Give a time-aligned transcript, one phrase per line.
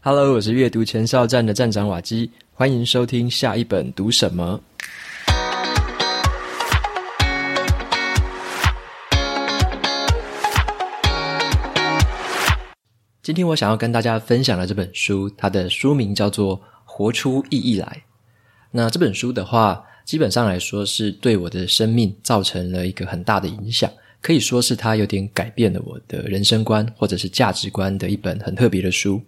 [0.00, 4.60] Hello，我是阅读前哨站的站长瓦基，欢迎收听下一本读什么。
[13.20, 17.86] 今天我想要跟大家分享的这本书，它的书名叫做《活出意义来》。
[18.70, 23.90] 那这本书的话，基本上来说是对我的生命造成了一个很大的影响，
[24.22, 29.20] 可以说是它有点改变了我的人生观或者是价值观的一本很特别的书。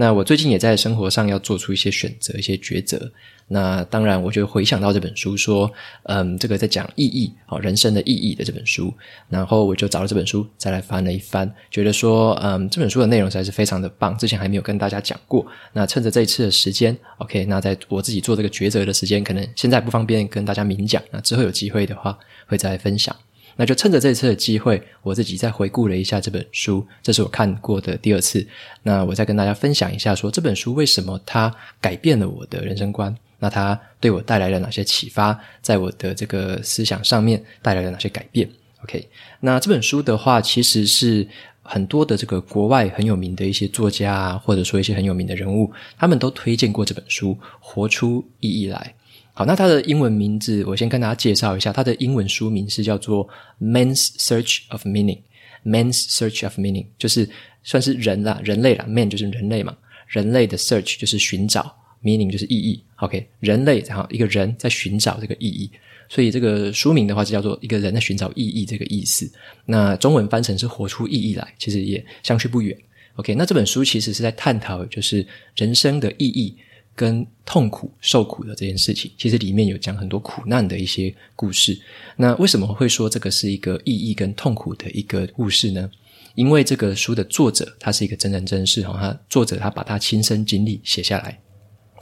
[0.00, 3.12] 那我最近也在生活上要做出一些选择、一些抉择。
[3.48, 5.70] 那当然，我就回想到这本书，说，
[6.04, 8.90] 嗯，这个在讲意义，哦，人生的意义的这本书。
[9.28, 15.46] 然后我就找了这本书，再来翻了一翻，觉得说，嗯，这本书的内容实在是非常的棒，之前还没有跟大家讲过。
[15.74, 23.14] 那趁着这一次的时间，OK，那在我自己做这个抉择的时间，可能现在不方便跟大家明讲，那之后有机会的话，会再来分享。
[23.56, 28.46] 那就趁着这次的机会，我自己再回顾了一下这本书，这是我看过的第二次。
[28.82, 38.48] 那我再跟大家分享一下说，这本书为什么它改变了我的人生观，那它对我带来了哪些启发，在我的这个思想上面带来了哪些改变
[38.84, 39.08] ？OK，
[39.40, 41.26] 那这本书的话，其实是
[41.62, 48.94] 很多的这个国外很有名的一些作家啊，或者说一些很有名的人物，他们都推荐过这本书《活出意义来》。
[49.32, 53.26] 好，那它的英文名字我先跟大家介绍一下，它的英文书名是叫做
[53.60, 55.18] 《Man's Search of Meaning》。
[55.62, 57.28] Man's Search of Meaning 就是
[57.62, 59.76] 算是人啦，人类啦，Man 就是人类嘛，
[60.08, 62.82] 人类的 Search 就是寻找，Meaning 就是意义。
[62.96, 65.70] OK，人类然后一个人在寻找这个意义，
[66.08, 69.30] 所以这个书名的话就叫做一个人在寻找意义这个意思。
[69.66, 72.74] 那中文翻成是活出意义来，其实也相去不远。
[73.16, 76.56] OK，那这本书其实是在探讨就是人生的意义。
[77.00, 81.80] 跟痛苦、受苦的这件事情，其实里面有讲很多苦难的一些故事。
[82.14, 85.90] 那为什么会说这个是一个意义跟痛苦的一个故事呢？
[86.34, 91.40] 因为这个书的作者他是一个真人真事哈，他作者他把他亲身经历写下来。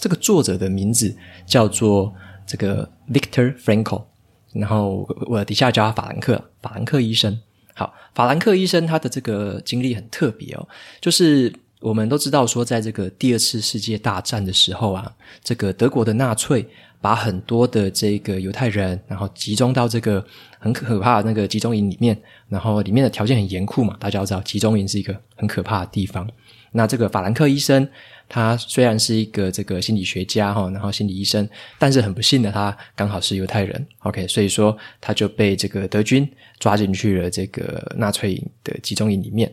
[0.00, 2.12] 这个作者的名字叫做
[2.44, 4.04] 这个 Victor Frankl，
[4.52, 7.38] 然后我底下叫他法兰克，法兰克医生。
[7.74, 10.68] 好，法兰克医生他的这个经历很特别哦，
[11.00, 11.52] 就是。
[11.80, 15.10] 我们都知道，说在这个第二次世界大战的时候啊，
[15.44, 16.66] 这个德国的纳粹
[17.00, 20.24] 把很多的这个犹太人，然后集中到这个
[20.58, 26.28] 很可怕那个集中营里面，然后里面的条件很严酷嘛，大家都知道集中营是一个很可怕的地方。
[26.72, 27.88] 那这个法兰克医生，
[28.28, 36.28] 他虽然是一个这个心理学家哈，然后心理医生，但是很不幸的，他刚好是犹太人，OK，所以说他就被这个德军
[36.58, 39.50] 抓进去了这个纳粹的集中营里面。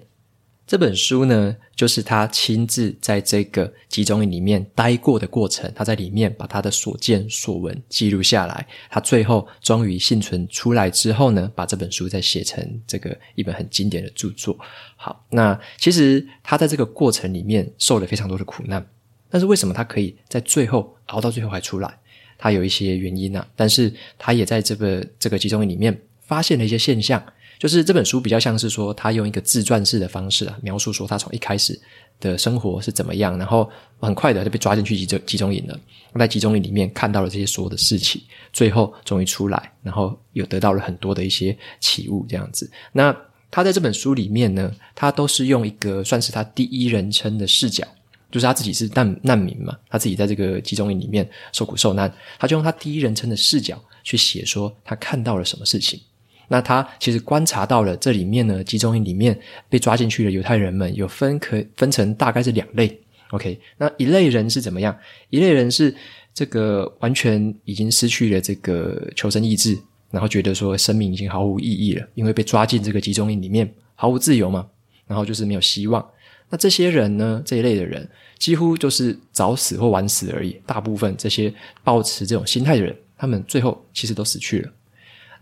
[0.67, 5.71] 这本书呢，就是他亲自在这个集中营里面待过的过程。
[5.75, 8.65] 他在里面把他的所见所闻记录下来。
[8.89, 14.57] 他最后终于幸存出来之后呢，把这本书再写成这个一本很经典的著作。
[14.95, 18.83] 好，那其实他在这个过程里面受了非常多的苦难，
[19.29, 21.95] 但是为什么他可以在最后熬到最后还出来？
[22.39, 23.47] 他有一些原因啊。
[23.55, 27.23] 但是他也在这个这个集中营里面发现了一些现象。
[27.59, 31.79] 就是这本书比较像是说，他用一个自传式的方式啊，描述说他从一开始
[32.19, 35.79] 的生活是怎么样，然后很快的就被抓进去集中集中营了。
[36.17, 38.21] 在集中营里面看到了这些所有的事情，
[38.53, 42.69] 最后终于出来，然后又得到了很多的一些启悟，这样子。
[42.91, 43.15] 那
[43.51, 47.85] 他在这本书里面呢，他都是用一个算是他第一人称的视角，
[48.31, 55.99] 就是他自己是难难民嘛，他自己在这个集中营里面受苦受难，他就用他第一人称的视角去写说他看到了什么事情。
[56.47, 59.37] 那他其实观察到了这里面呢，集中营里面
[59.69, 62.99] 被抓进去的犹太人们有分可分成大概是两类。
[63.31, 64.95] OK，那一类人是怎么样？
[65.29, 65.93] 一类人是
[66.33, 69.77] 这个完全已经失去了这个求生意志，
[70.11, 74.67] 然后觉得说生命已经毫无意义了，因为被抓进这个集中营里面毫无自由嘛，
[75.07, 76.07] 然后就是没有希望。
[76.49, 78.07] 那这些人呢，这一类的人
[78.37, 80.55] 几乎就是早死或晚死而已。
[80.65, 81.51] 大部分这些
[81.83, 84.71] 抱持这种心态的人，他们最后其实都死去了。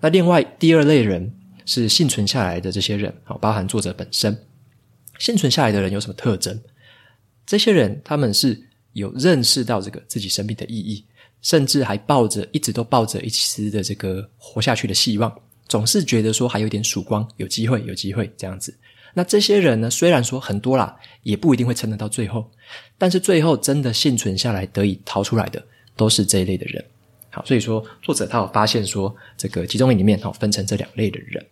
[0.03, 1.33] 那另外第二类人
[1.65, 4.37] 是幸存下来的这些人，好，包含作者本身。
[5.17, 6.59] 幸存下来的人有什么特征？
[7.45, 8.61] 这些人他们是
[8.91, 11.05] 有认识到这个自己生命的意义，
[11.41, 15.33] 甚至还抱着一直都抱着一丝的这个活下去的希望，
[15.69, 18.77] 总是觉得说还有点曙光，有机会，有机会这样子。
[19.13, 22.51] 那这些人呢，虽然说很多啦，也不一定会撑得到最后，
[22.97, 25.65] 但是最后真的幸存下来得以逃出来的，
[25.95, 26.83] 都是这一类的人。
[27.33, 31.43] 好，所以说作者他有发现说，这个集中营里面好分成这两类的人。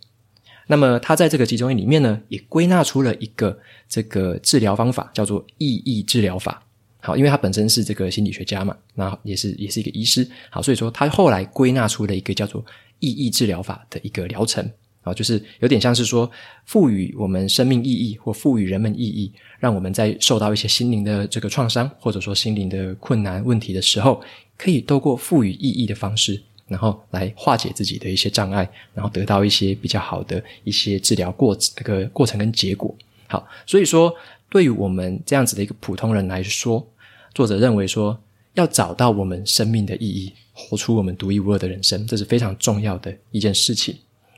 [0.68, 6.64] 那么他在这个集中营里面呢，也归纳出了一个这个治疗方法，叫做意义治疗法。
[7.00, 10.26] 好，因为他本身是这个心理学家嘛，那也是也是一个医师。
[10.52, 12.64] 好，所以说他后来归纳出了一个叫做
[13.00, 14.72] 意义治疗法的一个疗程。
[15.02, 16.30] 啊，就是有点像是说
[16.66, 24.22] 赋予我们生命意义或赋予人们意义，让我们在受到一些心灵的这个创伤或者说心灵的困难问题的时候，
[24.58, 32.96] 可以透过赋予意义的方式，然后来化解自己的一些障碍，然后得到一些比较好的一些治疗过这个过程跟结果。
[33.28, 34.14] 好，所以说
[34.50, 36.86] 对于我们这样子的一个普通人来说，
[37.34, 38.16] 作者认为说
[38.54, 43.96] 要找到我们生命的意义，活出我们独一无二的人生，这是非常重要的一件事情。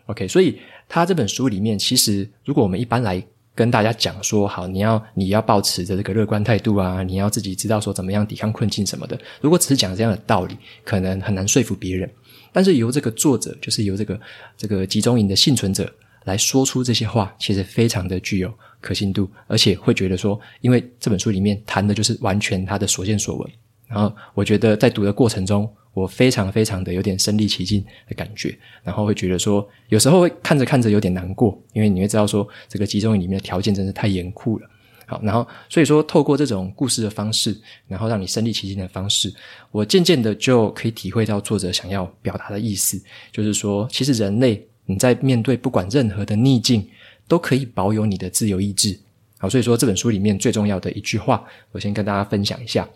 [0.08, 3.24] OK，所以他这本书里面，其实如果我们一般来
[3.56, 9.20] 跟大家讲说，好，你要你要保持着这个乐观态度啊，你要自己知道说怎么样抵抗困境什么的。
[9.42, 12.10] 如果只是讲这样的道理，可能很难说服别人。
[12.52, 14.20] 但是由这个作者，就是由这个
[14.58, 15.92] 这个集中营的幸存者
[16.26, 23.52] 来说出这些话，其实非常的具有可信度，而且会觉得说，因为这本书里面谈的就是完全他的所见所闻。
[23.88, 34.70] 然后我觉得在读的过程中，我非常非常的有点身临其境的感觉，然后会觉得说，有时候会看着看着有点难过，因为你会知道说，这个集中营里面的条件真是太严酷了。
[35.06, 37.56] 好，然后所以说，透过这种故事的方式，
[37.88, 39.32] 然后让你身临其境的方式，
[39.70, 43.00] 我渐渐的就可以体会到作者想要表达的意思，
[43.32, 46.88] 就是说，其实人类你在面对不管任何的逆境，
[47.28, 48.98] 都可以保有你的自由意志。
[49.38, 52.88] 好，所以说这本书里面最重要的一句话，我先跟大家分享一下。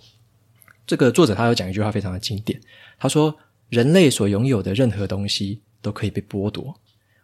[0.87, 2.57] 这个作者他有讲一句话非常的经典，
[2.97, 3.37] 他说
[3.67, 6.73] ：“人类所拥有的任何东西都可以被剥夺，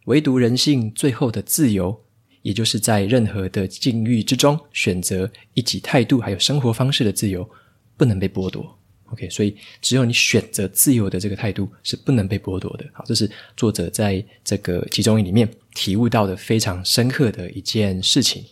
[0.06, 1.98] 唯独人性最后的自由，
[2.42, 7.50] 也就是在任何的境遇之中选择一己态度还有生活方式的自由，
[7.95, 8.77] 不能被剥夺。
[9.06, 12.86] ”OK，所以只有你选择自由的这个态度是不能被剥夺的。
[12.92, 18.44] 好，这是作者在这个集中营里面体悟到的非常深刻的一件事情。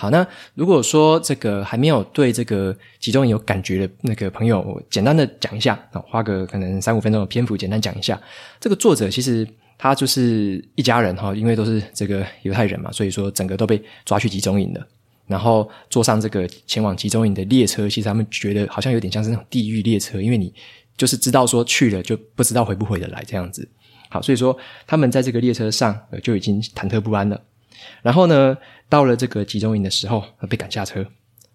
[0.00, 0.24] 好，那
[0.54, 8.18] 如果说这个还没有对这个集中营有感觉的那个朋友，我简单的讲一下，花个可能三五分钟的篇幅，简单讲一下。
[8.60, 9.44] 这个作者其实
[9.76, 14.86] 他就是一家人哈，因为都是这个犹太人嘛，所以说整个都被抓去集中营了。
[15.26, 20.54] 然后坐上这个前往集中营的列车，其实他们觉得好像有点像是那种地狱列车，因为你
[20.96, 23.68] 就是知道说去了就不知道回不回得来这样子。
[24.08, 24.56] 好，所以说
[24.86, 27.40] 他们在这个列车上就已经忐忑不安了。
[28.02, 28.56] 然后呢，
[28.88, 31.06] 到了这个集中营的时候，被赶下车。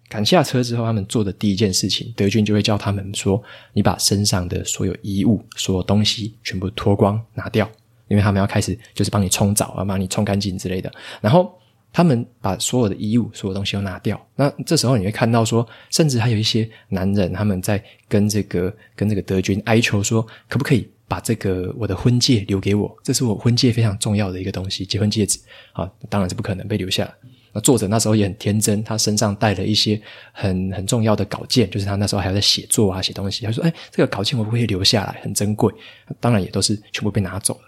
[0.06, 3.42] 赶下车之后，他们做的第一件事情，德军就会叫他们说
[3.72, 7.68] ：“你把身上的所有衣物、所有东西全部脱光拿掉，
[8.06, 11.58] 因为他们要开始就是帮你冲澡啊，帮你冲干净之类的。”然后
[11.92, 14.20] 他们把所有的衣物、所有东西都拿掉。
[14.36, 25.38] 那这时候你会看到说，甚至还有一些男人他们在跟这个跟这个德军哀求说：“可不可以？”把这个我的婚戒留给我，这是我婚戒非常重要的一个东西，结婚戒指
[25.72, 27.14] 啊，当然是不可能被留下来。
[27.52, 30.00] 那作者那时候也很天真，他身上带了一些
[30.32, 33.44] 很很重要的稿件，就是他那时候还要在写作啊，写东西。
[33.44, 35.72] 他说：“哎，这个稿件我不会留下来，很珍贵。”
[36.18, 37.60] 当然也都是全部被拿走了。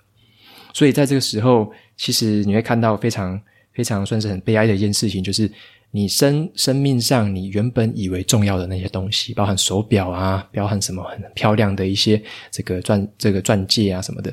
[0.73, 3.41] 所以在这个时候，其实你会看到非常
[3.73, 5.51] 非常算是很悲哀的一件事情，就是。
[5.97, 14.31] 你生生命上，你原本以为重要的那些东西，包含手表啊，包含什么很漂亮的一些这个钻这个钻戒啊什么的，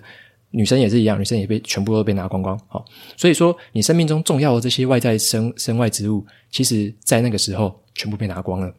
[0.52, 2.60] 女生也是一样，女生也被全部都被拿光光。
[2.68, 2.84] 好，
[3.16, 8.70] 所以说你生命中重要的这些外在身身外之物，其实在那个时候全部被拿光了，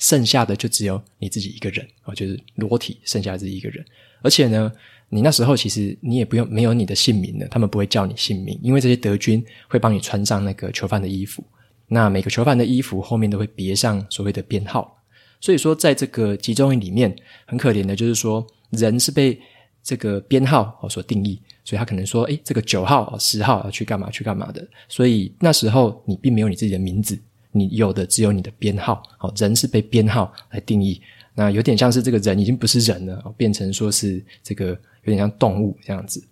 [0.00, 3.84] 剩下的就只有你自己一个人啊，就是裸体剩下自己一个人。
[4.22, 4.72] 而且呢，
[5.08, 11.44] 你那时候其实你也不用没有你的姓名了，他们不会叫你姓名，因为这些德军会帮你穿上那个囚犯的衣服。
[11.88, 14.98] 那每个囚犯的衣服后面都会别上所谓的编号，
[15.40, 17.14] 所以说在这个集中营里面，
[17.46, 19.40] 很可怜的就是说，人是被
[19.82, 27.18] 这个编号所定义，所以他可能说，诶，这个九号、十号要去干嘛去干嘛的，所以那时候你并没有你自己的名字，
[27.52, 31.00] 你有的只有你的编号，好，人是被编号来定义，
[31.34, 36.22] 那有点像是这个人已经不是人了，变成说是这个有点像动物这样子。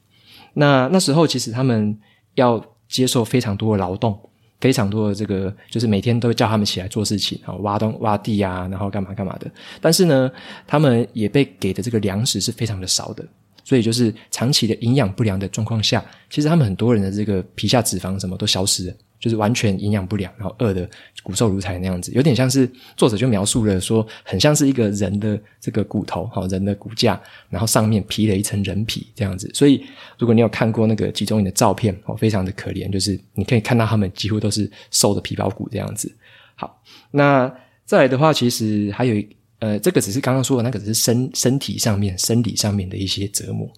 [0.53, 1.99] 那那时候其实他们
[2.35, 4.19] 要接受非常多的劳动。
[4.67, 9.49] 非常多的这个，就是每天都叫他们起来做事情，挖东挖地啊，然后干嘛干嘛的。
[9.81, 10.29] 但是呢，
[10.67, 13.25] 他们也被给的这个粮食是非常的少的，
[13.63, 18.95] 所以就是长期的营养不良的状况下，其实他们很多人的这个皮下脂肪什么都消失了。
[19.19, 20.89] 就是完全营养不良，然后饿得
[21.23, 29.51] 骨瘦如柴那样子，有点像是作者就描述了说，很像是一个人的这个骨头，好，人的骨架，然后上面披了一层人皮这样子。
[29.55, 29.85] 所以，
[30.19, 36.15] 如果你有看过那个集中营的照片，哦，非常的可怜，就是你可以看到他们几乎都是瘦的皮包骨这样子。
[36.55, 36.81] 好，
[37.11, 37.53] 那
[37.85, 39.23] 再来的话，其实还有
[39.59, 43.69] 呃，这个只是刚刚说的那个只是身身体上面、生理上面的一些折磨，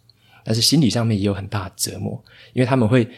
[0.44, 3.08] 但是心理上面也有很大的折磨，因为他们会。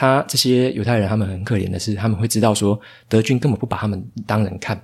[0.00, 4.80] 他这些犹太人，他们很可怜的是，他们会知道说德军根本不把他们当人看，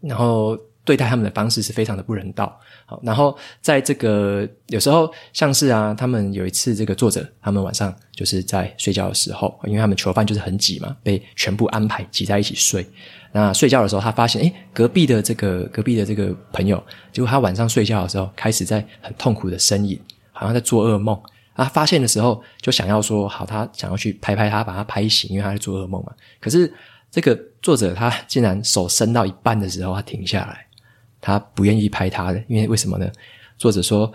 [0.00, 2.58] 然后对待他们的方式是非常的不人道。
[2.86, 12.86] 好，然后在这个有时候像是啊，他们有一次这个作者他们晚上就是在睡觉的时候，因为他们囚犯就是很挤嘛，被全部安排挤在一起睡。
[13.30, 20.00] 那睡觉的时候，他发现，诶，隔壁的这个隔壁的这个朋友，结果他晚上睡觉的时候开始在很痛苦的呻吟，
[20.32, 21.20] 好像在做噩梦。
[21.54, 26.12] 啊，发现的时候就想要说好，他想要去拍拍他，把他拍醒，因为他在做噩梦嘛。
[26.40, 26.72] 可是
[27.10, 30.66] 这个作者他竟然手伸到一半的时候，他停下来，
[31.20, 33.08] 他不愿意拍他的，因为为什么呢？
[33.56, 34.12] 作者说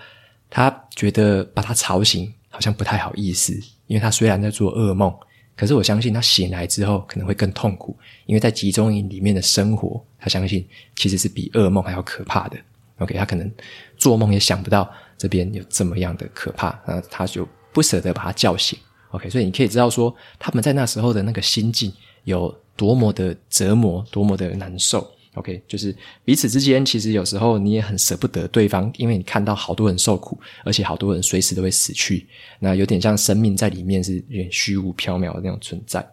[0.50, 3.53] 他觉得把他吵醒好像不太好意思，
[3.88, 5.13] 因为他虽然在做噩梦，
[5.55, 10.67] 可是我相信他醒来之后可能会更痛苦，因为在集中营里面的生活，他相信
[10.98, 12.58] 其实是比噩梦还要可怕的。
[12.98, 13.50] OK，他可能
[13.98, 14.91] 做梦也想不到。
[15.19, 18.79] 这边有这么样的可怕，那他就不舍得把他叫醒。
[19.11, 21.91] OK，所以你可以知道说他们在那时候的那个心境
[22.23, 25.05] 有多么的折磨，多么的难受。
[25.35, 25.95] OK，就是
[26.25, 32.27] 彼此之间其实有时候你也很舍不得对方，因为你看到好多人受苦，而且好多人随时都会死去，
[32.59, 36.05] 那有点像生命在里面是有点虚无缥缈的那种存在。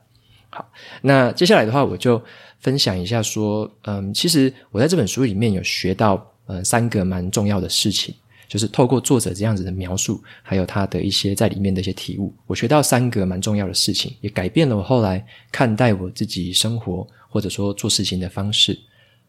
[0.50, 0.66] 好，
[1.00, 2.22] 那接下来的话我就
[2.60, 8.14] 分享一下说，嗯，其实我在这本书里面有学到嗯三个蛮重要的事情。
[8.48, 18.78] 就是透过作者这样子的描述，还有他的一些在里面的一些体悟，我学到三个蛮重要的事情，也改变了我后来看待我自己生活或者说做事情的方式。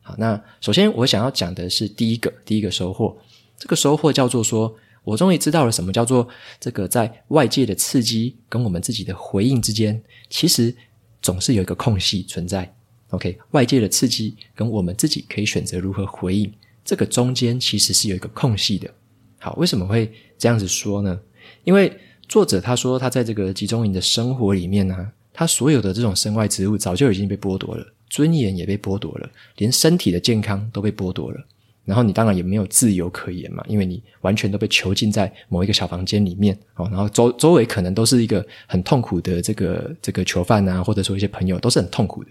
[0.01, 3.17] 好，那首先我想要讲的是第一个，第一个收获，
[3.57, 6.27] 这个收获叫做说，我终于知道了什么叫做
[6.59, 10.73] 这个在外界的刺激跟我们自己的回应之间，其实
[11.21, 12.73] 总是有一个空隙存在。
[13.09, 16.51] OK，外界的刺激跟我们自己可以选择如何回应，
[16.83, 18.93] 这个中间其实是有一个空隙的。
[19.39, 21.19] 好，为什么会这样子说呢？
[21.63, 21.91] 因为
[22.27, 31.45] 作者他说，他在这个集中营的生活里面呢、啊，他所有的这种身外之物早就已经被剥夺了，尊严也被剥夺了，连身体的健康都被剥夺了。
[31.85, 36.85] 然后你当然也没有自由可言嘛，因为你完全都被囚禁在某一个小房间里面哦。
[36.91, 42.29] 然后周周围可能都是一个很痛苦的这个这个囚犯啊，或者说一些朋友都是很痛苦的。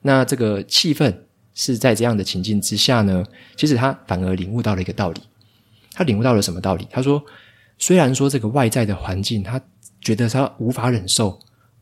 [0.00, 1.14] 那这个气氛
[1.54, 3.22] 是在这样的情境之下呢，
[3.56, 5.20] 其实他反而领悟到了一个道理。
[5.94, 6.86] 他领悟到了什么道理？
[6.90, 7.24] 他说
[7.78, 9.58] ：“虽然说这个外在的环境，他
[10.00, 11.38] 觉得他无法忍受，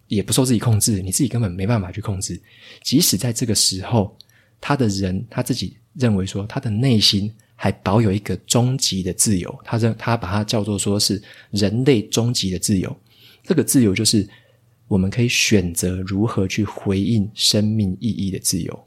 [0.07, 2.41] 也不受自己控制，你自己根本没办法去控制。
[2.83, 4.15] 即使在这个时候，
[4.61, 9.59] 他的人他自己认为说，他的内心还保有一个终极的自由。
[9.65, 12.95] 他认他把它叫做说是人类终极的自由。
[13.43, 14.29] 这个自由就是
[14.87, 18.85] 我们可以选择如何去回应生命意义的自由。”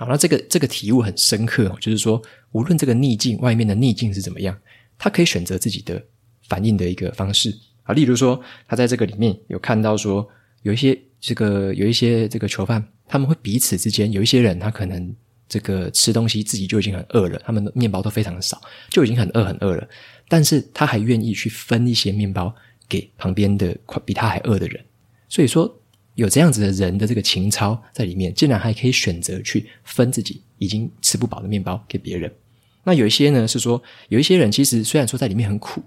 [0.00, 4.58] 好，那这个这个体悟很深刻哦，就是说，无论这个逆境外面的逆境是怎么样，
[4.96, 6.02] 他可以选择自己的
[6.48, 7.92] 反应的一个方式啊。
[7.92, 10.26] 例如说，他在这个里面有看到说，
[10.62, 15.14] 有一些这个有一些这个囚犯，他们会彼此之间有一些人，他可能
[15.46, 19.86] 这个吃东西自己就已经很饿了，他们的面包都非常的少，就已经很饿很饿了，
[20.30, 22.54] 但是他还愿意去分一些面包
[22.88, 24.82] 给旁边的快比他还饿的人，
[25.28, 25.76] 所以说。
[26.20, 32.30] 有这样子的人的这个情操在里面，竟然还可以选择去分自己已经吃不饱的面包给别人。
[32.84, 35.82] 那有一些呢是说，有一些人其实虽然说在里面很苦，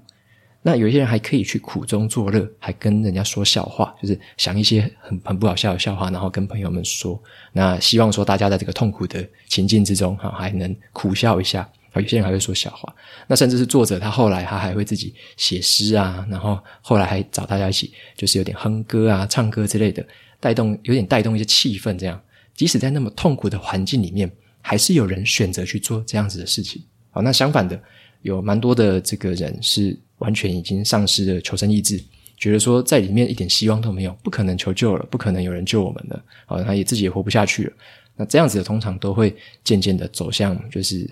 [0.64, 7.22] 那有一些人还可以去苦中作乐，还跟人家说笑话，就是想一些很很不好笑的笑话，然后跟朋友们说。
[7.52, 11.70] 那希望说大家在这个痛苦的情境之中，哈，还能苦笑一下。
[12.02, 12.94] 有些人还会说笑话，
[13.28, 20.04] 那甚至是作者，他后来他还会自己写诗啊，然后后来还找大家一起，就是有点哼歌啊、唱歌之类的，
[20.40, 21.96] 带动有点带动一些气氛。
[21.96, 22.20] 这样，
[22.56, 26.82] 即使在那么痛苦的环境里面，还是有人选择去做这样子的事情。
[27.12, 27.80] 好，那相反的，
[28.24, 32.04] 有蛮多的这个人是完全已经丧失了求生意志，
[32.38, 36.24] 觉得说在里面一点希望都没有，不可能求救了，不可能有人救我们了。
[36.48, 37.74] 好，他也自己也活不下去了。
[38.16, 41.08] 那这样子的通常都会渐渐的走向就是。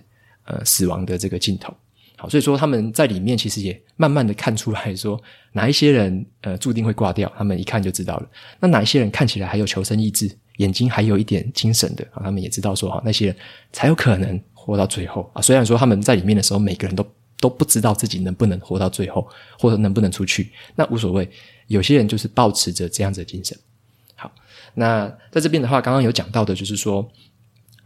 [0.52, 1.74] 呃，死亡的这个镜头，
[2.18, 5.18] 好，所以说他们在里面其实也慢慢的看出来说，
[5.54, 8.30] 哪一些人呃注定会挂掉，他们一看就知道了。
[8.60, 13.36] 那哪一些人看起来还有求生意志，眼睛还有一点精神的啊，他们也知道说，哈，那些人
[13.72, 15.42] 才有可能活到最后啊。
[15.42, 17.06] 虽然说他们在里面的时候，每个人都
[17.40, 19.26] 都不知道自己能不能活到最后，
[19.58, 21.30] 或者能不能出去，那无所谓。
[21.68, 23.58] 有些人就是抱持着这样子的精神。
[24.16, 24.30] 好，
[24.74, 27.10] 那在这边的话，刚刚有讲到的就是说。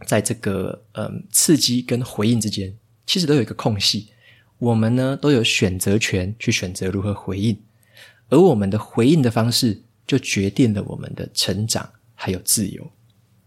[0.06, 2.72] 在这个嗯刺激跟回应之间，
[3.04, 4.08] 其实都有一个空隙。
[4.58, 7.54] 我们呢都有选择权去选择如何回应，
[8.30, 12.90] 而我们的回应的方式就决定了我们的成长还有自由。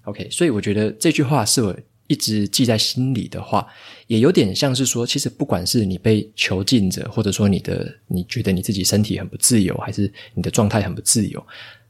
[0.03, 1.75] OK，所以我觉得这句话是我
[2.05, 3.67] 一直记在心里的话，
[4.07, 11.43] 也有点像是说，其实不管是你被囚禁着，或者说你的你觉得你自己身体很不自由，还是你的状态很不自由，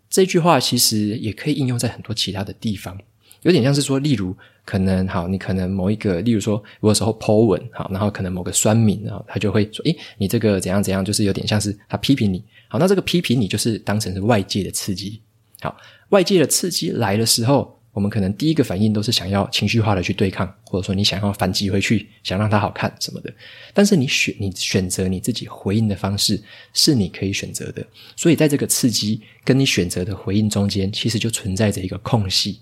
[0.10, 2.98] 这句话其实也可以应用在很多其他的地方。
[3.42, 4.36] 有点像是说，例如
[4.70, 12.44] 可能好，你可能某一个，例如说，有时候 Po 文好，然后可能某个酸民啊，他就会说，诶，你这个怎样怎样，就是有点像是他批评你。
[12.68, 15.20] 好，那这个批评你就是当成是外界的刺激。
[15.62, 15.76] 好，
[16.10, 23.34] 外界的刺激来的时候，我们可能第一个反应都是想要情绪化的去对抗，或者说你想要反击回去，想让它好看什么的。
[23.74, 26.40] 但是你选你选择你自己回应的方式
[26.74, 27.84] 是你可以选择的，
[28.16, 32.60] 所以在这个刺激跟你选择的回应中间，其实就存在着一个空隙。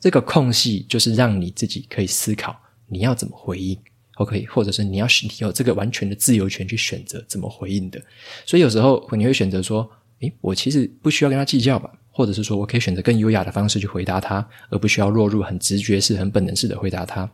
[0.00, 2.54] 这个空隙就是让你自己可以思考
[2.88, 3.78] 你要怎么回应
[4.16, 8.00] ，OK，或者是你要你有这个完全的自由权去选择怎么回应的。
[8.44, 17.28] 所以有时候你会选择说：“诶，我其实不需要跟他计较吧。”或者是说我可以选择更优雅的方式去回答他，而不需要落入很直觉式、很本能式的回答他。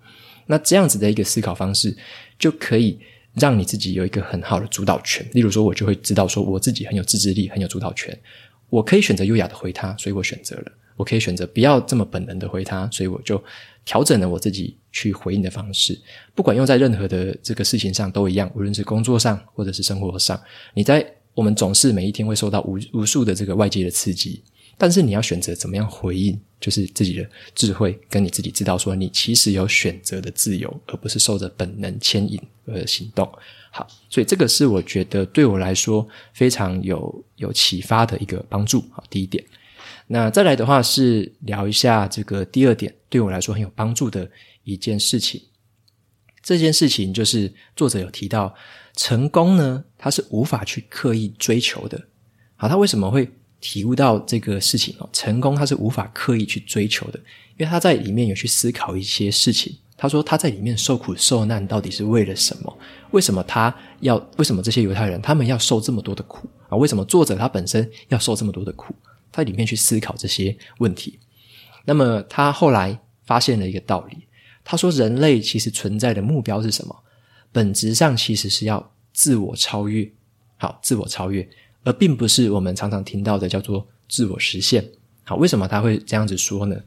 [0.46, 1.94] 那这样子的一个思考方式，
[2.38, 2.98] 就可以
[3.34, 5.28] 让你自己有一个很好的主导权。
[5.34, 8.18] 例如说，我就会知道说我自己很有自制力、很有主导权。
[8.70, 13.42] 我可以选择优雅的回他，所以我选择了；我可以选择不要这么本能的回他，所以我就
[13.86, 15.98] 调整了我自己去回应的方式。
[16.34, 20.38] 不管用在任何的这个事情上都一样，无论是工作上或者是生活上，
[20.74, 21.02] 你在
[21.32, 24.42] 我们总是每一天会受到无无数的这个外界的刺激。
[24.76, 33.26] 但是你要选择怎么样回应，就是自己的智慧，跟你自己知道说，你其实有选择的自由，而不是受着本能牵引而行动。
[33.70, 38.82] 好，所以这个是我觉得对我来说非常有有启发的一个帮助。
[38.90, 39.42] 好，第一点。
[40.12, 44.28] 那再来的话是聊一下这个第二点，对我来说很有帮助的
[44.64, 45.40] 一件事情。
[46.42, 48.52] 这件事情就是作者有提到，
[48.96, 52.08] 成功呢，他是无法去刻意追求的。
[52.56, 53.30] 好，他为什么会？
[53.60, 59.76] 体悟到这个事情哦，成功他是无法刻意去追求的，因为他在里面有去思考一些事情。
[59.98, 62.78] 他说他在里面受苦受难到底是为了什么？
[63.10, 64.16] 为什么他要？
[64.38, 66.76] 为什么这些犹太人他们要受这么多的苦啊？
[66.78, 68.94] 为什么作者他本身要受这么多的苦？
[69.32, 71.18] 他里面去思考这些问题。
[71.84, 74.18] 那么他后来发现了一个道理，
[74.64, 76.96] 他说人类其实存在的目标是什么？
[77.52, 80.10] 本质上其实是要自我超越。
[80.56, 81.48] 好，自我超越。
[81.82, 84.86] 而并不是我们常常听到的叫做自我实现。
[85.24, 86.78] 好，为什么他会这样子说呢？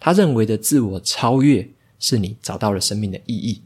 [0.00, 1.66] 他认为的自我超越
[2.00, 3.62] 是你找到了生命的意义。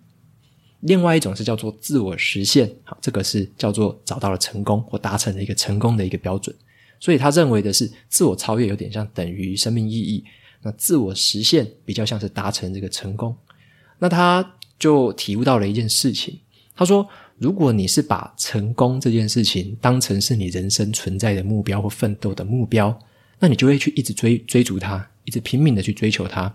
[0.81, 2.71] 另外一种是叫做自我实现。
[2.85, 6.55] 好，这个是叫做找到了成功或达成了一个成功的一个标准。
[7.01, 10.25] 所以他认为的是自我超越有点像等于生命意义。
[10.63, 13.37] 那自我实现比较像是达成这个成功。
[13.99, 16.39] 那他就体悟到了一件事情。
[16.75, 22.99] 他说，如果你是把成功这件事情当成是你人生存在的目标或奋斗的目标，
[23.39, 26.55] 那你就会去一直追追逐它，一直拼命的去追求它。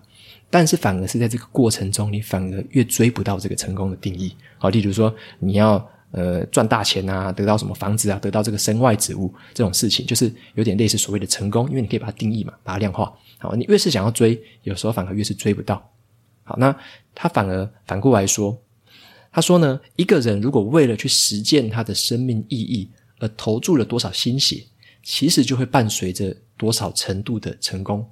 [0.50, 4.36] 但是反而是在这个过程中，你反而越追不到这个成功的定义。
[4.58, 13.14] 好，例如说你要呃赚大钱啊，得到什么房子啊，得到这个身外之物这种事情，就是有点类似所谓的成功，因为你可以把它定义嘛，把它量化。
[13.40, 15.92] 好，你越是想要追，有时候反而越是追不到。
[16.44, 16.76] 好，那
[17.16, 18.58] 他反而反过来说。
[19.32, 24.62] 他说呢，一个人如果为了去实践他的生命意义而投注了多少心血，
[25.04, 28.06] 其实就会伴随着多少程度的成功。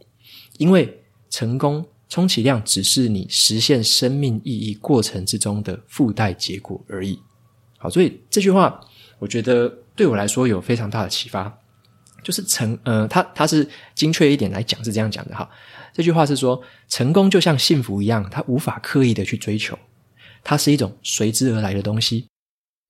[0.58, 0.98] 因为
[1.30, 7.20] 成功充其量只是你实现生命意义过程之中的附带结果而已。
[7.80, 8.80] 好，所以这句话
[9.18, 11.60] 我觉得对我来说有非常大的启发。
[12.22, 13.66] 就是成，呃，他他是
[13.96, 15.50] 精确一点来讲是这样讲的哈。
[15.94, 19.80] 这句话是说，成功就像幸福一样，他无法刻意的去追求。
[20.44, 22.28] 它是一种随之而来的东西。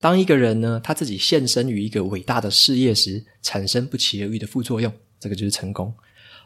[0.00, 5.92] 当一个人呢，他自己献身于一个伟大的事业时，产生不期而遇的副作用，这个就是成功；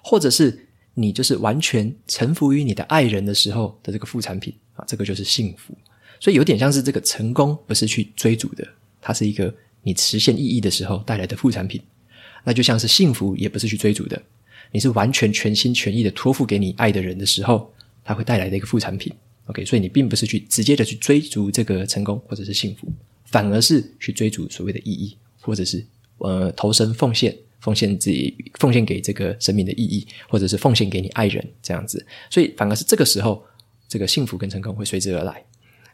[0.02, 5.74] 或者是你就是完全臣服于你的爱人的时候的这个副产品啊，这个就是幸福。
[6.24, 8.66] 所以有点像是这个成功不是去追逐的，
[8.98, 11.78] 它是一个你实现意义的时候带来的副产品。
[12.44, 14.22] 那就像是幸福也不是去追逐的，
[14.72, 17.70] 你是完全全心全意的托付给你爱的人的时候，
[18.02, 19.12] 它会带来的一个副产品。
[19.48, 22.90] OK，所以你并不是去直接的去追逐这个成功或者是幸福，
[23.26, 25.84] 反而是去追逐所谓的意义，或者是
[26.16, 32.02] 呃投身奉献，奉献自己，奉献给这个生命的意义，或者是奉献给你爱人这样子。
[32.30, 33.44] 所以反而是这个时候，
[33.86, 35.44] 这个幸福跟成功会随之而来。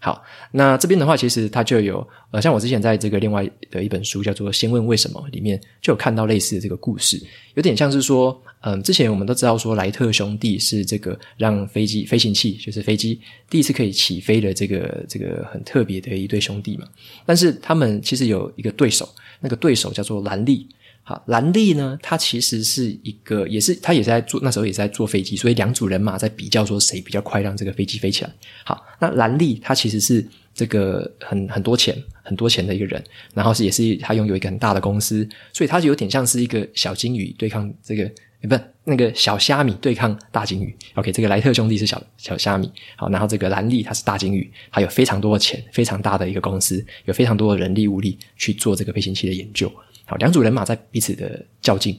[0.03, 16.89] 好，那这边的话，其实它就有呃，像我之前在这个另外的一本书叫做《先问为什么》里面，就有看到类似的这个故事，有点像是说，嗯、之前我们都知道说莱特兄弟是这个让飞机飞行器就是飞机第一次可以起飞的这个这个很特别的一对兄弟嘛，
[17.27, 19.07] 但是他们其实有一个对手，
[19.39, 20.67] 那个对手叫做兰利。
[21.11, 28.33] 好，兰利呢，他其实是一个，也是他也是在做，那时候也是在坐飞机，所以两组人马在比较说谁比较快让这个飞机飞起来。
[28.62, 33.03] 好，那兰利他其实是这个很很多钱很多钱的一个人，
[33.35, 38.09] 然后是也是他拥有一个很大的公司，所以他有点像是一个小金鱼对抗这个
[38.42, 40.73] 不那个小虾米对抗大鲸鱼。
[40.94, 49.68] OK，这个莱特兄弟是小小虾米，好，然后这个兰利他是大鲸鱼，他有非常多的钱，非常大的一个公司，有非常多的人力物力去做这个飞行器的研究。
[50.11, 51.96] 好，两组人马在彼此的较劲，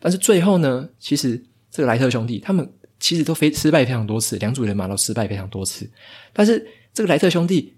[0.00, 1.38] 但是最后呢，其实
[1.70, 2.66] 这个莱特兄弟他们
[2.98, 5.86] 其实都飞失败非常多次，两组人马都失败非常多次，
[6.32, 7.74] 但是这个莱特兄弟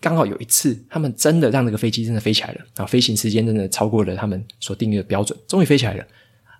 [0.00, 6.06] 刚好有一次，他们真的让这个飞机真的飞起来了，啊，飞行时间真的超过了他们所定义的标准，终于飞起来了。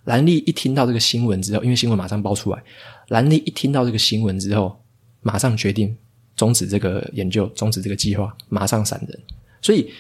[0.05, 2.63] 兰利一听到这个新闻之后，因为新闻马上爆出来，
[3.09, 4.79] 兰利一听到这个新闻之后，
[5.23, 5.97] 马上决定
[6.37, 9.21] 终止这个研究，终止这个计划，马上闪人。
[9.63, 9.91] 所以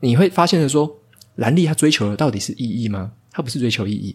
[0.00, 1.01] 你会发现的说，
[1.36, 3.12] 兰利他追求的到底是意义吗？
[3.30, 4.14] 他不是追求意义，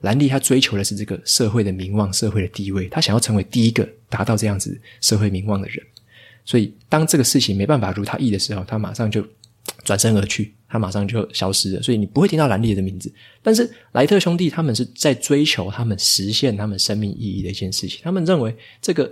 [0.00, 5.84] 兰利他追求的是这个社会的名望、社会的地位，他想要成为第一个达到这样子社会名望的人。
[6.44, 9.26] 所以当这个事情没办法如他意的时候，他马上就
[9.84, 10.54] 转身而去。
[10.66, 13.12] 他马上就消失了，所以你不会听到兰利的名字。
[13.40, 18.00] 但是莱特兄弟他们是在追求他们实现他们生命意义的一件事情。
[18.02, 19.08] 他们认为这个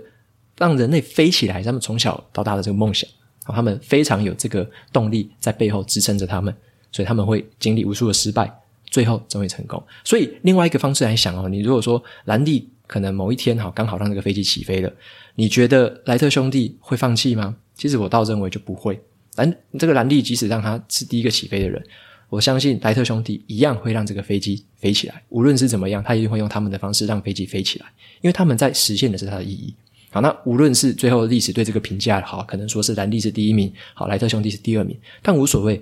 [0.57, 3.09] 让人类飞起来，他们从小到大的这个梦想，
[3.45, 6.53] 他们非常有这个动力在背后支撑着他们，
[6.93, 8.49] 所以他们会经历无数的失败，
[8.85, 9.83] 最后终于成功。
[10.05, 14.93] 所以另外一个方式来想哦，你如果说兰利可能某一天哈刚好让这个飞机起飞了，
[15.35, 17.55] 你觉得莱特兄弟会放弃吗？
[17.75, 19.01] 其实我倒认为就不会。
[19.35, 21.83] 兰这个兰利即使让他是第一个起飞的人，
[22.29, 25.23] 我相信莱特兄弟一样会让这个飞机飞起来。
[25.29, 27.87] 无论是怎么样，他一定会用他们的方式让飞机飞起来，
[28.21, 29.73] 因为他们在实现的是它的意义。
[30.11, 35.81] 好，那无论是最后历史对这个评价好，可能说是兰利是第一名，好，莱特兄弟是第二名，但无所谓。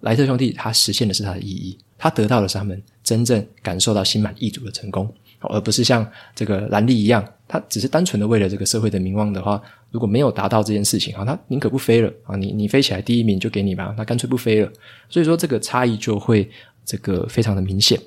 [0.00, 9.60] 莱特兄弟他实现的是他的意义，他得到的是他们真正感受到心满意足的成功，而不是像这个兰利一样，他只是单纯的为了这个社会的名望的话。
[9.90, 12.36] 如果没有达到这件事情，啊，他宁可不飞了啊！
[12.36, 14.70] 你你飞起来第一名就给你吧，那干脆不飞了。
[15.08, 16.46] 所以说这个差异就会
[16.84, 17.98] 这个非常的明显。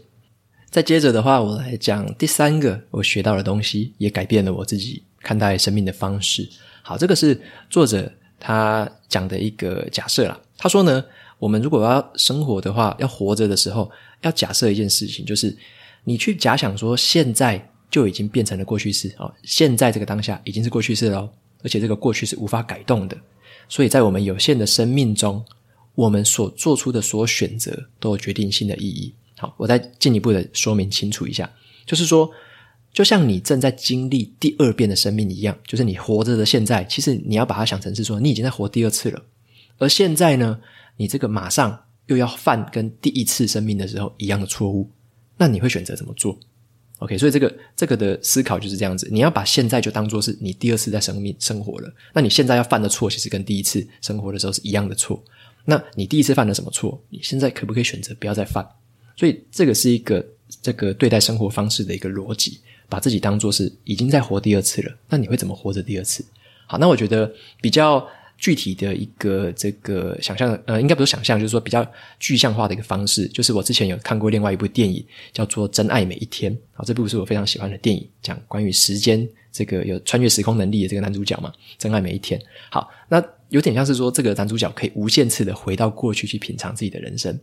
[0.70, 6.48] 再接着的话，我来讲第三个我学到的东西，也改变了我自己看待生命的方式。
[6.84, 10.40] 好，这个是作者他讲的一个假设啦。
[10.60, 11.04] 他说呢，
[11.42, 13.90] 我们如果要生活的话，要活着的时候，
[14.22, 15.58] 要假设一件事情，就是
[16.04, 21.28] 你去假想说，现在就已经变成了过去式啊，现在这个当下已经是过去式了。
[21.64, 23.16] 而且这个过去是无法改动的，
[23.70, 25.44] 所以在我们有限的生命中，
[25.94, 29.14] 我们所做出的所有选择都有决定性的意义。
[29.38, 31.48] 好，我再进一步的说明清楚一下，
[31.86, 32.28] 就是说，
[32.92, 39.22] 就像你正在经历第二遍的生命一样，就是你活着的现在，其实你要把它想成是说，你已经在活第二次了。
[39.78, 40.60] 而现在呢，
[40.98, 44.90] 你这个马上又要犯跟第一次生命的时候一样的错误，
[45.38, 46.38] 那你会选择怎么做
[47.00, 51.92] ？OK，所以这个这个的思考就是这样子，你要把现在就当做是你第二次在生命生活了。
[52.14, 55.24] 那你现在要犯的错，其实跟第一次生活的时候是一样的错。
[55.66, 57.02] 那你第一次犯了什么错？
[57.10, 58.68] 你现在可不可以选择不要再犯？
[59.16, 60.26] 所以这个是一个
[60.62, 64.96] 这个对待生活方式的一个逻辑，把自己当做是已经在活第二次了。
[65.10, 66.24] 那你会怎么活着第二次？
[66.68, 68.08] 好，那我觉得比较。
[68.42, 71.86] 具体的一个这个想象，呃，应该不是想象，就是说比较
[72.20, 76.52] 具象化的一个方式，就是我之前有看过另外一部电影，叫做《真爱每一天》。
[76.74, 82.40] 好，这部是我非常喜欢的电影，讲关于时间，这个有穿越时空能力的这个男主角嘛，《真爱每一天》。
[82.72, 87.40] 好，那有点像是说这个男主角可以无限次的回到过去去品尝自己的人生，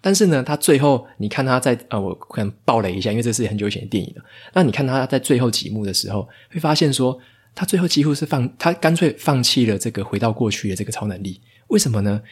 [0.00, 4.24] 但是呢，他最后你看他在呃，我可能爆雷一下，因为这是很久以前的电影了。
[4.54, 7.20] 那你看他在最后几幕的时候，会发现说。
[7.54, 11.40] 他最后几乎是放，他干脆放弃了这个回到过去的这个超能力。
[11.68, 12.22] 为什么呢？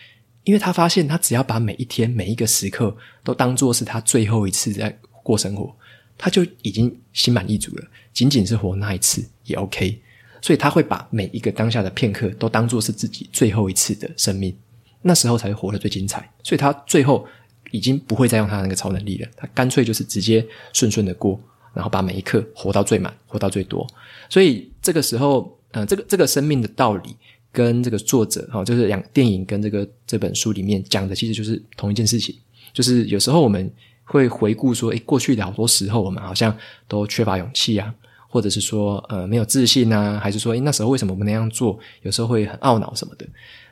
[0.44, 5.76] 因为他发现，他只要把每一天每一个时刻都当作是他最后一次在过生活，
[6.16, 7.84] 他就已经心满意足了。
[8.14, 10.00] 仅仅是活那一次也 OK。
[10.40, 14.56] 所以他会把每一个当下的片刻都当作是自己最后一次的生命，
[15.02, 16.30] 那时候才会活得最精彩。
[16.42, 17.26] 所以他最后
[17.72, 21.38] 已经不会再用他那个超能力了，他干脆就是直接顺顺的过。
[21.74, 23.86] 然后把每一刻活到最满，活到最多。
[24.28, 27.14] 所以这个时候，呃，这个这个生命的道理
[27.52, 32.34] 跟这个作者哈、哦，就是两电影跟这个这本书里面讲的，其实就是同一件事情。
[32.72, 33.70] 就是有时候我们
[34.04, 37.94] 会回顾说，诶，过去的好多时候，我们好像都缺乏勇气啊，
[38.30, 41.78] 或者是说，呃，没有自信啊，还是说，诶，那时候为什么不那样做？
[42.00, 43.26] 有时候会很懊恼什么的。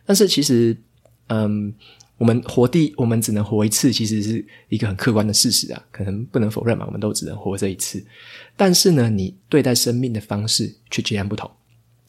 [0.04, 0.76] 但是其实，
[1.28, 1.74] 嗯。
[2.18, 6.84] 我们活第，我们只能活一次，其实是一个很客观的事实啊，可能不能否认嘛。
[6.86, 8.02] 我们都只能活这一次，
[8.56, 11.50] 但是呢，你对待生命的方式却截然不同。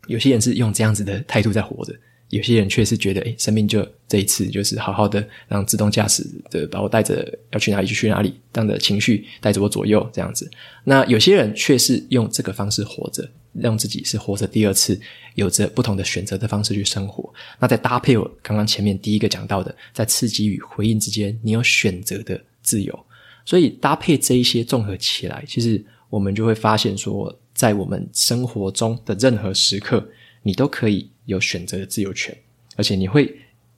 [0.08, 1.94] 有些人是用这样子的态度在活着。
[2.30, 10.50] 有些人却是觉得，诶，生命就这一次，就是好好的让自动驾驶的把我带着要去哪里就去哪里，这样的情绪带着我左右这样子。
[10.84, 15.00] 那有些人却是用这个方式活着，让自己是活着第二次，
[15.36, 17.34] 有着不同的选择的方式去生活。
[17.60, 23.06] 那再搭配我刚刚前面第一个讲到的，在刺激与回应之间，你有选择的自由。
[23.46, 30.06] 所以搭配这一些综合起来，其实我们就会发现说，在我们生活中的任何时刻，
[30.44, 32.38] 你都可以有选择的自由权，
[32.76, 33.34] 而且你会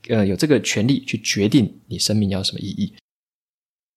[0.07, 2.93] 呃有这个权利去决定你生命要什么意义。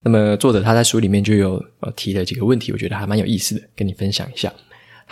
[0.05, 4.53] 那么作者他在书里面就有呃提了几个问题，我觉得还蛮有意思的，跟你分享一下。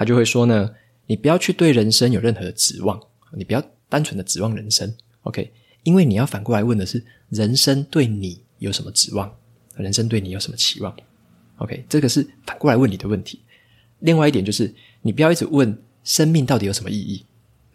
[0.01, 0.71] 他就会说呢，
[1.09, 2.99] 你不要去对人生有任何的指望，
[3.37, 4.91] 你不要单纯的指望人生
[5.25, 5.53] ，OK？
[5.83, 9.31] 因为你要反过来问的是，人生对你有什么指望？
[9.77, 10.97] 人生对你有什么期望
[11.59, 11.85] ？OK？
[11.87, 13.41] 这个是反过来问你的问题。
[13.99, 17.27] 另外一点就是，你不要一直问生命到底有什么意义，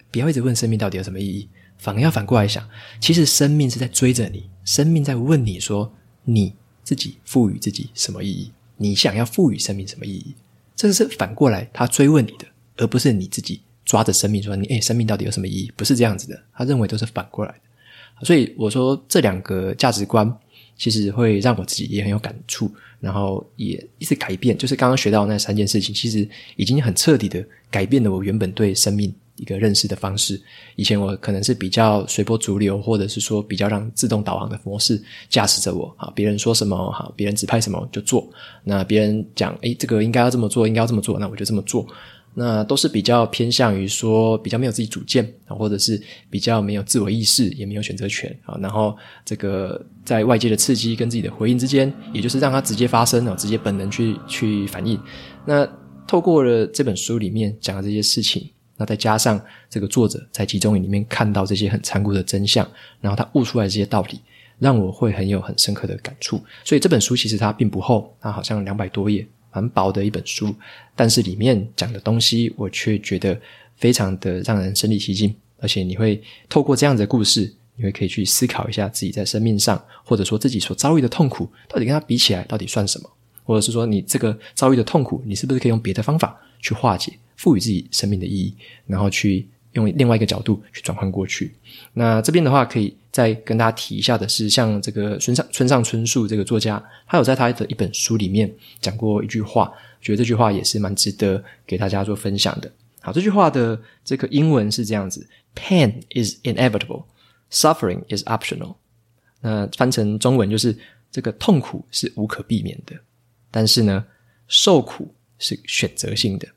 [0.10, 2.68] 不要一直问生命到底有什么意义，反而要反过来想，
[3.00, 8.52] 其实生命是在追着你，生命在问你说，你自己赋予自己什么意义？
[8.78, 10.34] 你想要赋予生命什么意义？
[10.76, 12.46] 这个是反过来他追问你的，
[12.78, 15.72] 而不是你自己抓着生命说你，哎，生命到底有什么意义？
[15.76, 18.26] 不是这样子的，他认为都是反过来的。
[18.26, 20.32] 所以我说这两个价值观
[20.78, 22.72] 其实会让我自己也很有感触。
[23.02, 30.40] 然后也一直改变，就是刚刚学到那三件事情，其实已经很彻底的改变了我原本对生命一个认识的方式。
[30.76, 35.94] 以前我可能是比较随波逐流，或者是说比较让自动导航的模式驾驶着我。
[35.98, 38.28] 好，别人说什么，好，别人指派什么就做。
[38.64, 41.86] 那别人讲，诶，这个应该要这么做，应该要这么做，那我就这么做。
[42.38, 48.60] 那都是比较偏向于说比较没有自己主见啊，或者是比较没有自我意识，也没有选择权啊。
[48.62, 48.94] 然后
[49.24, 55.00] 这个在外界的刺激跟自己的回应之间，也就是让它直接发生啊，直接本能去去反应。
[55.46, 55.66] 那
[56.06, 62.68] 透过了这本书里面讲的这些事情，那再加上这个作者在集中营里面看到这些很残酷的真相，
[63.02, 64.20] 然后他悟出来这些道理，
[64.60, 66.42] 让我会很有很深刻的感触。
[66.64, 69.28] 所以这本书其实它并不厚，它好像两百多页。
[69.52, 70.54] 很薄的一本书，
[70.98, 73.40] 但是里面讲的东西，我却觉得
[73.78, 83.10] 非常的让人身临其境，而且你会透过这样子的故事，你会可以去思考一下自己在生命上，或者说自己所遭遇的痛苦，到底跟他比起来，到底算什么？
[83.46, 88.56] 或者是说，你这个遭遇的痛苦，你是不是可以用别的方法去化解，赋予自己生命的意义，
[88.88, 89.48] 然后去。
[89.76, 91.54] 用另外一个角度去转换过去。
[91.92, 99.70] 那这边的话，可以再跟大家提一下的是，像这个村上村上春树这个作家，他有在他的一本书里面讲过一句话，
[100.00, 102.72] 觉得这句话也是蛮值得给大家做分享的。
[103.02, 107.04] 好，这句话的这个英文是这样子：Pain is inevitable,
[107.52, 108.76] suffering is optional。
[109.42, 110.74] 那翻成中文就是
[111.12, 112.96] 这个痛苦是无可避免的，
[113.52, 114.06] 但是呢，
[114.48, 116.48] 受苦是选择性的。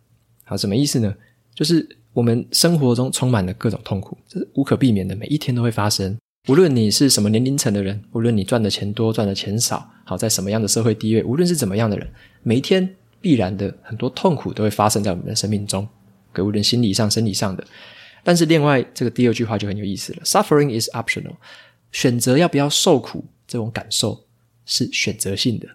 [0.49, 1.15] 好，什么意思呢？
[1.55, 1.89] 就是。
[2.15, 6.19] 我们生活中充满了各种痛苦，这是无可避免的，每一天都会发生。
[6.49, 12.11] 无论你是什么年龄层的人，无论你赚的钱多赚的钱少，好在什么样的社会地位，无论是怎么样的人，
[12.43, 15.87] 每一天必然的很多痛苦都会发生在我们的生命中，
[16.35, 17.65] 给无论心理上、生理上的。
[18.25, 21.37] 但是另外这个第二句话就很有意思了：Suffering is optional，
[21.93, 24.25] 选择要不要受苦这种感受
[24.67, 25.69] 是选择性的，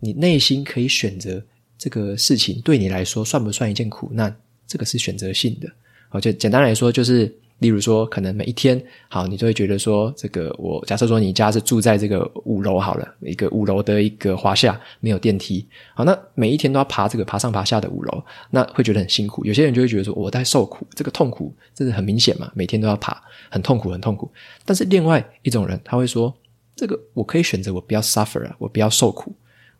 [0.00, 1.44] 你内心可以选择
[1.78, 4.34] 这个事情对你来说算不算一件苦难，
[4.66, 5.68] 这个是选择性的。
[6.08, 19.44] 好，就简单来说，就是例如说，可能每一天，好，你就会觉得说，这个我假设说你家是住在这个五楼好了，一个五楼的一个华夏，没有电梯，好，那每一天都要爬这个爬上爬下的五楼，那会觉得很辛苦。
[19.44, 24.30] 有些人就会觉得说，我在受苦，这个痛苦真的很明显嘛，每天都要爬，很痛苦，很痛苦。
[24.64, 26.32] 但是另外一种人，他会说，
[26.76, 29.33] 这个我可以选择，我不要 suffer 啊，我不要受苦，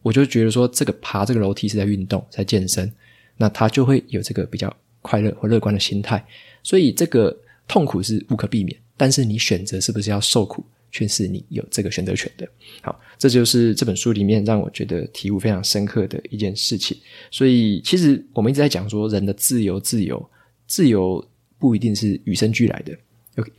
[0.05, 2.89] 我就觉得说，这个爬这个楼梯是在运动，在健身，
[3.37, 4.73] 那他就会有这个比较。
[5.07, 6.27] 快乐或乐观的心态，
[6.63, 7.39] 所以这个
[7.69, 12.49] 痛苦是无可避免，但是你选择是不是要受苦，却是你有这个选择权的。
[12.81, 16.97] 好，这就是这本书里面让我觉得体悟非常深刻的一件事情。
[17.31, 20.27] 所以，其实我们一直在讲说，人的自由，自由，
[20.67, 21.23] 自由
[21.59, 22.97] 不一定是与生俱来的。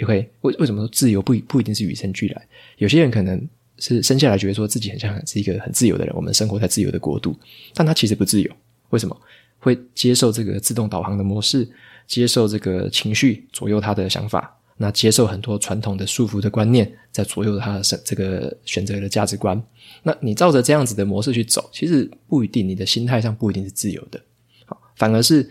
[0.03, 2.47] OK，为为什么说自由不不一定是与生俱来？
[2.77, 7.37] 有些人可能是生下来觉得说自己很像是一个很自由的人，我们生活在自由的国度，
[7.73, 8.51] 但他其实不自由。
[8.89, 9.15] 为什么？
[9.57, 11.67] 会接受这个自动导航的模式，
[12.05, 19.59] 接受这个情绪左右他的想法，那接受很多传统的束缚的观念，在左右他的这个选择的价值观。
[20.03, 24.21] 那你照着这样子的模式去走，其实不一定，你的心态上不一定是自由的。
[24.65, 25.49] 好，反而是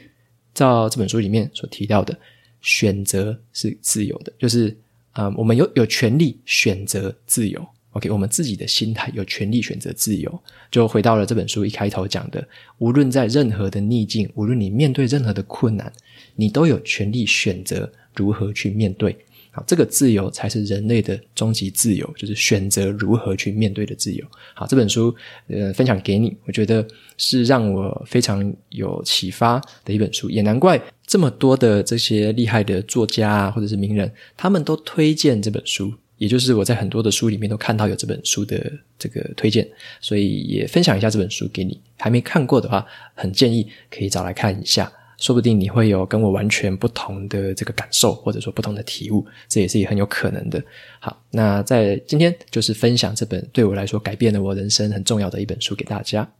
[0.54, 2.16] 照这本书里面所提到的，
[2.60, 4.76] 选择是自由的，就是
[5.10, 7.66] 啊、我们有有权利选择自由。
[7.94, 12.46] OK，我们自己的心态有权利选择自由，就回到了这本书一开头讲的，
[12.78, 15.92] 无论在任何的逆境，无论你面对任何的困难，
[16.34, 19.16] 你都有权利选择如何去面对。
[19.52, 24.26] 好，这个自由才是人类的终极自由，就是选择如何去面对的自由。
[24.52, 25.14] 好，这本书
[25.46, 26.84] 呃分享给你，我觉得
[27.16, 35.94] 是让我非常有启发的一本书，也难怪这么多的这些厉害的作家啊，或者是名人，他们都推荐这本书。
[36.16, 39.68] 也就是我在很多的书里面都看到有这本书的这个推荐，
[40.00, 41.80] 所以也分享一下这本书给你。
[41.98, 50.62] 还没看过的话，很建议可以找来看一下，说不定你会有跟我完全不同的这个感受，或者说不同的体悟，这也是也很有可能的。
[51.00, 56.30] 好，那在今天就是分享这本对我来说改变了我人生很重要的一本书给大家。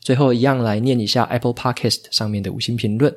[0.00, 3.14] 最后一样来念一下 Apple Podcast 上面的五星评论。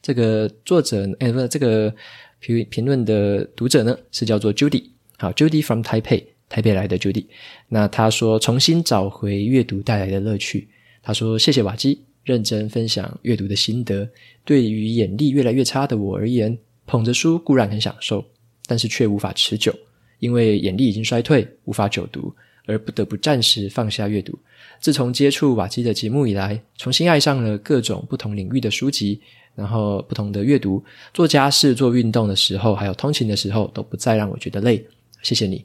[0.00, 1.92] 这个作者，哎，不是这个
[2.38, 4.84] 评评论的读者呢，是叫做 Judy。
[5.20, 7.26] 好，Judy from Taipei，台北来的 Judy。
[7.68, 10.68] 那他说重新找回阅读带来的乐趣。
[11.02, 14.08] 他说谢谢瓦基认真分享阅读的心得。
[14.44, 18.24] 对于眼力越来越差的我而言，捧着书固然很享受，
[18.66, 19.74] 但是却无法持久，
[20.20, 22.32] 因为眼力已经衰退，无法久读，
[22.66, 24.38] 而不得不暂时放下阅读。
[24.80, 29.20] 自从接触瓦基的节目以来，重新爱上了各种不同领域的书籍。
[29.54, 30.80] 然后不同的阅读，
[31.12, 34.86] 做家事、做运动的时候，还有通勤的时候，都不再让我觉得累。
[35.22, 35.64] 谢谢你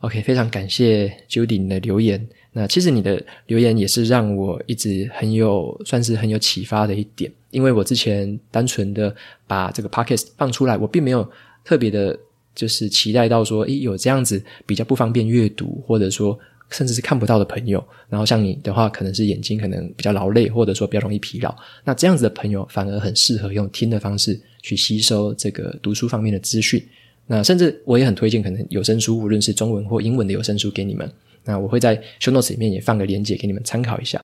[0.00, 2.26] ，OK，非常感谢 Judy 的留言。
[2.52, 7.32] 那其实你的留言也是让我一直很有，算是很有启发的一点。
[7.50, 9.14] 因为我之前单纯的
[9.46, 11.28] 把这个 Podcast 放出来，我并没有
[11.64, 12.18] 特别的，
[12.54, 16.38] 就是期待到说，诶，有这样子比较不方便阅读，或者说。
[16.70, 21.56] 甚至是看不到的朋友，然后像你的话，可能是眼睛可能比较劳累，或者说比较容易疲劳。
[21.82, 26.86] 那这样子的朋友，反而很适合用听的方式去吸收这个读书方面的资讯。
[27.30, 31.08] 那甚至我也很推荐，可能有声书，无论是中文或英文的有声书给你们。
[31.44, 34.20] 那我会在 show notes 里面也放个链接给你们参考一下。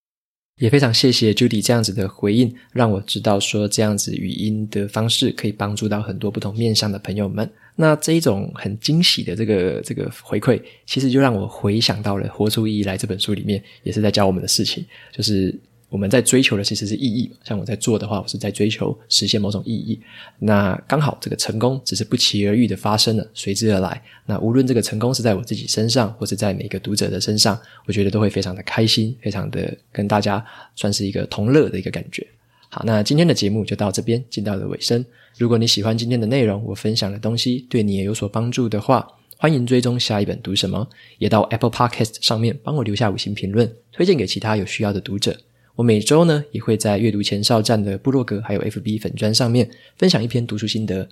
[0.61, 7.49] 也非常谢谢 Judy 这样子的回应，让我知道说这样子语音的方式可以帮助到很多不同面向的朋友们。
[7.77, 15.55] 那这一种很惊喜的这个这个回馈，其实就让我回想到了《活出意义来》这本书里面也是在教我们的事情，就是。
[15.95, 20.01] 我们在追求的其实是意义，像我在做的话，我是在追求实现某种意义。
[20.41, 24.03] 那刚好这个成功只是不期而遇的发生了，随之而来。
[24.27, 32.27] 那无论这个成功是在我自己身上，或是在每个读者的身上，我觉得都会非常的开心，非常的跟大家算是一个同乐的一个感觉。
[32.71, 35.05] 好，那今天的节目就到这边进到了尾声。
[35.39, 45.39] 如果你喜欢今天的内容，我分享的东西对你也有所帮助的话，欢迎追踪下一本读什么，也到 Apple Podcast 上面帮我留下五星评论，推荐给其他有需要的读者。
[45.77, 51.09] 我每周呢也会在阅读前哨站的部落格还有 FB 粉砖上面分享一篇读书心得。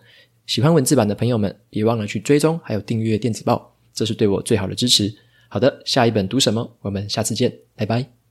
[0.46, 5.12] 喜欢文字版的朋友们，别忘了去追踪还有订阅电子报，这是对我最好的支持。
[5.48, 6.76] 好的，下一本读什么？
[6.80, 8.21] 我们下次见，拜拜。